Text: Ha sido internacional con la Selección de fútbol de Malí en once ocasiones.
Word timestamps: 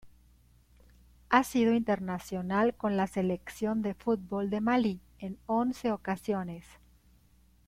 Ha 1.29 1.43
sido 1.43 1.75
internacional 1.75 2.73
con 2.75 2.97
la 2.97 3.05
Selección 3.05 3.83
de 3.83 3.93
fútbol 3.93 4.49
de 4.49 4.59
Malí 4.59 4.99
en 5.19 5.37
once 5.45 5.91
ocasiones. 5.91 6.65